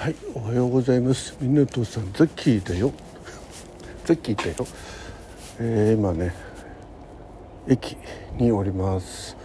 [0.00, 1.36] はい、おはようございます。
[1.42, 2.90] みなとさん、ザッキーだよ。
[4.06, 4.66] ザッキーだよ。
[5.58, 6.34] えー、今ね、
[7.68, 7.98] 駅
[8.38, 9.36] におります。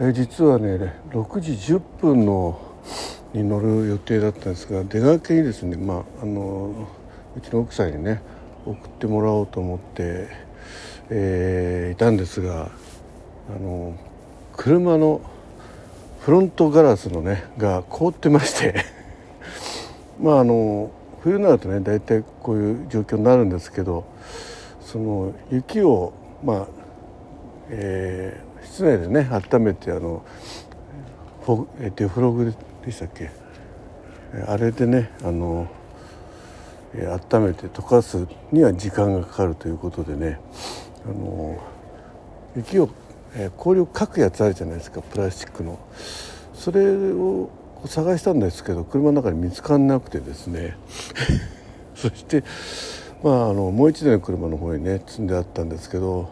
[0.00, 2.60] えー実はね、6時10分の
[3.32, 6.88] に乗る予定だったんですが、出がけにですね、まああの
[7.36, 8.20] うちの奥さんにね
[8.66, 10.26] 送ってもらおうと思って、
[11.08, 12.72] えーいたんですが、
[13.48, 13.96] あの
[14.56, 15.20] 車の
[16.18, 18.97] フロントガラスのねが凍ってまして。
[20.20, 20.90] まああの
[21.22, 24.04] 冬になるとね大体こういう状況になるんですけど
[24.80, 26.12] その雪を
[26.44, 26.66] まあ、
[27.70, 30.24] えー室内でね温めてあの
[31.44, 33.30] フォえデフログでしたっけ？
[34.46, 35.68] あれでねあの、
[36.94, 40.40] えー温めて溶かすには時間がかかるということでね
[41.04, 41.56] あの
[42.56, 42.88] 雪を、
[43.36, 45.78] えー氷をかくやつあるじゃないですかプラスチックの。
[46.52, 47.50] それを
[47.86, 50.76] 探したんですけど車の中に見つからなくてですね。
[51.94, 52.44] そして
[53.22, 56.28] まああのもう一台の車の方にね積んであったんですけど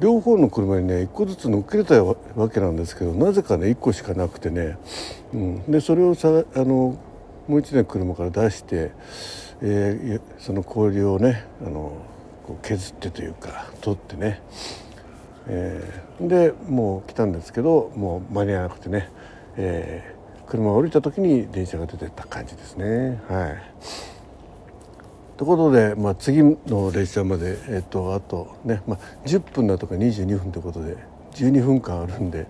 [0.00, 2.16] 両方の車にね1個ずつ乗っけれたわ
[2.52, 4.78] けなんですけどなぜかね1個しかなくてね、
[5.34, 6.96] うん、でそれをさあの
[7.48, 8.92] もう一台の車から出して、
[9.62, 11.92] えーその氷をねあの
[12.46, 14.40] こう削ってというか取ってね。
[15.48, 16.26] えー。
[16.26, 19.10] でもう来たんですけどもう間に合わなくてね、
[19.56, 20.17] えー。
[20.48, 23.20] 車を降りた時に電車が出てった感じですね。
[23.28, 23.62] はい
[25.36, 30.96] ということで、まあ、次の列車まで、えっとあとね、まあ、10分だとか22分ということで
[31.34, 32.48] 12分間あるんで、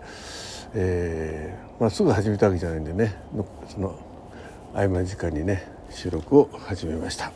[0.73, 3.15] えーまあ、すぐ始めたわけじゃないんでね
[3.69, 3.95] その
[4.73, 7.31] 合間時間にね収録を始めました。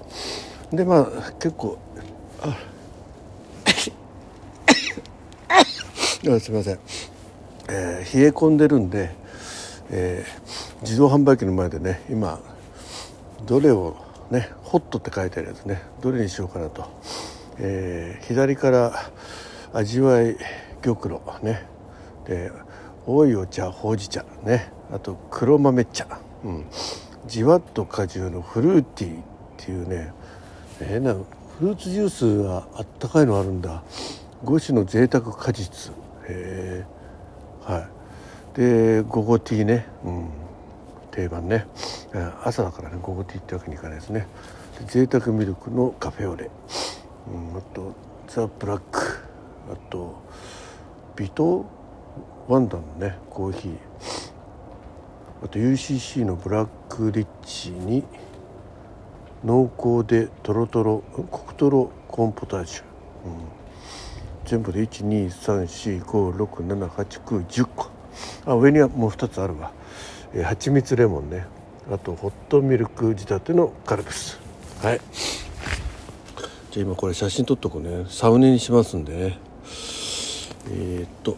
[0.73, 1.79] でまあ結構
[2.41, 2.57] あ
[6.35, 6.79] あすみません、
[7.69, 9.11] えー冷え込んでるんで、
[9.91, 10.42] えー
[10.83, 12.41] 自動販売機の前でね今
[13.47, 13.97] どれを
[14.31, 16.89] ねホットって書いてあるやつねどれにしようかなと、
[17.59, 18.93] えー左から
[19.73, 20.37] 味わい
[20.83, 21.67] 玉露ね。
[22.27, 22.51] で
[23.07, 24.73] 多いお茶ほうじ茶ね。
[24.93, 26.67] あと黒豆茶、うん、
[27.27, 29.23] じわっと果汁のフルーティーっ
[29.57, 30.13] ていうね
[30.79, 31.23] 変なフ
[31.61, 33.83] ルーツジュースがあったかいのあるんだ。
[34.45, 35.93] 5種の贅沢果実。
[36.29, 36.85] へえ
[37.65, 37.89] は
[38.55, 38.59] い。
[38.59, 40.29] で午後ティーね、うん、
[41.13, 41.69] 定番ね。
[42.43, 44.27] 朝だからね午後ティーってわけにいかないですね。
[44.81, 46.51] で贅沢ミルクのカフェオレ、
[47.29, 47.95] うん、あと
[48.27, 49.21] ザ・ブラック。
[49.71, 50.21] あと
[51.15, 51.65] ビト
[52.49, 53.77] ワンダのねコーヒー。
[55.45, 58.03] あと UCC のブラックリッチに
[59.45, 62.83] 濃厚でとろとろコクとろコーンポタージュ、
[63.27, 63.33] うん、
[64.45, 67.92] 全部で12345678910個。
[68.45, 69.73] あ上にはもう2つあるわ、
[70.35, 71.47] えー、蜂蜜レモンね。
[71.91, 74.39] あとホットミルク仕立てのカルピス。
[74.83, 75.01] はい。
[76.71, 78.07] じゃあ今これ写真撮っとこね。
[78.09, 79.13] サウネにしますんで。
[79.31, 79.39] ね
[80.71, 81.37] えーっと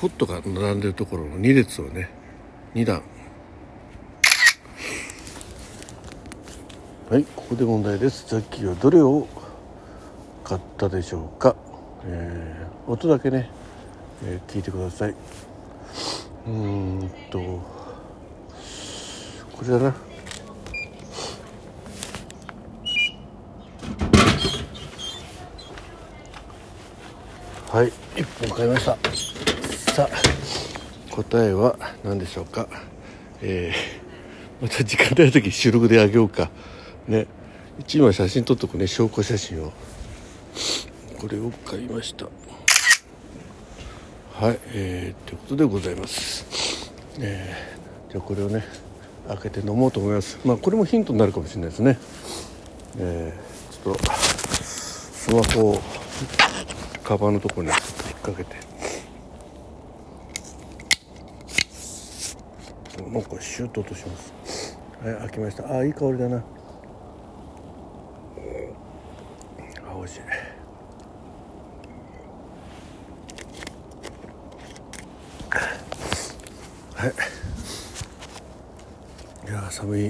[0.00, 2.10] ホットが並んでるところの2列をね
[2.74, 3.02] 2段。
[7.10, 8.26] はいここで問題です。
[8.28, 9.26] ザッキーはどれを
[10.44, 11.56] 買ったでしょうか、
[12.04, 13.50] えー音だけね、
[14.24, 15.14] えー聞いてください。
[16.46, 16.52] うー
[17.04, 17.62] んとこ
[19.62, 19.94] れだな。
[27.70, 27.92] はい。
[28.14, 28.96] 1本買いました。
[29.92, 31.14] さあ。
[31.14, 32.68] 答えは何でしょうか？
[33.42, 36.50] えー、また時間ない時収録であげようか。
[37.08, 37.26] ね。
[37.78, 38.86] 一枚写真撮っとくね。
[38.86, 39.72] 証拠写真を。
[41.18, 42.26] これを買いました
[44.38, 46.92] はいえー、ということでございます。
[47.18, 48.64] えー、じゃあこれをね
[49.28, 50.38] 開けて飲もうと思います。
[50.44, 51.98] まあこれもヒントになるかもしれないですね。
[52.98, 55.80] えー、ちょっとスマホを
[57.02, 57.78] カバンのところに引っ
[58.22, 58.56] 掛けて。
[63.10, 64.78] なんかシュッと落とします。
[65.02, 65.66] はい開きました。
[65.72, 66.36] あいい香りだな。
[66.36, 66.42] あ
[69.96, 70.20] 美味しい。
[76.96, 77.12] はい。
[79.46, 80.02] いや寒い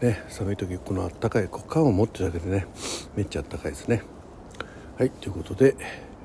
[0.00, 2.66] ね寒い時このあったかいこう缶を持ってるだけでね
[3.14, 4.02] めっちゃあったかいですね。
[4.98, 5.76] はいということで、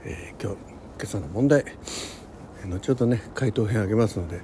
[0.06, 0.58] えー今日
[0.98, 1.66] 今朝の問題。
[2.66, 4.42] 後ほどね回答編あげますので、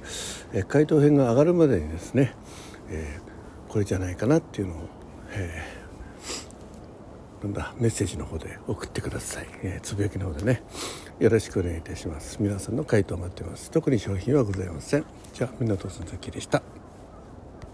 [0.51, 2.36] えー回答編が上がるまでにですね、
[2.89, 4.77] えーこれじゃないかなっていうのを、
[5.31, 5.82] えー
[7.43, 7.73] なんだ。
[7.77, 10.63] メッセージの方で送ってください、えーつぶやきの方でね。
[11.19, 12.37] よろしくお願いいたします。
[12.39, 13.69] 皆さんの回答を待ってます。
[13.69, 15.05] 特に商品はございません。
[15.33, 16.82] じゃあみんなとすんざきでした。